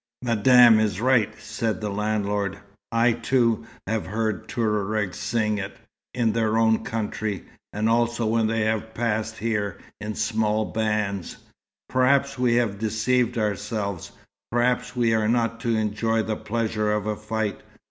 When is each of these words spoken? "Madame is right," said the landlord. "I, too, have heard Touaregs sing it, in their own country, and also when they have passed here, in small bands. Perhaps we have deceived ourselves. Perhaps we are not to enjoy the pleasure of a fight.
"Madame 0.23 0.79
is 0.79 0.99
right," 0.99 1.31
said 1.39 1.79
the 1.79 1.91
landlord. 1.91 2.57
"I, 2.91 3.11
too, 3.11 3.67
have 3.85 4.07
heard 4.07 4.47
Touaregs 4.47 5.19
sing 5.19 5.59
it, 5.59 5.77
in 6.15 6.33
their 6.33 6.57
own 6.57 6.79
country, 6.83 7.45
and 7.71 7.87
also 7.87 8.25
when 8.25 8.47
they 8.47 8.61
have 8.61 8.95
passed 8.95 9.37
here, 9.37 9.77
in 9.99 10.15
small 10.15 10.65
bands. 10.65 11.37
Perhaps 11.87 12.39
we 12.39 12.55
have 12.55 12.79
deceived 12.79 13.37
ourselves. 13.37 14.11
Perhaps 14.51 14.95
we 14.95 15.13
are 15.13 15.27
not 15.27 15.59
to 15.59 15.75
enjoy 15.75 16.23
the 16.23 16.35
pleasure 16.35 16.91
of 16.91 17.05
a 17.05 17.15
fight. 17.15 17.61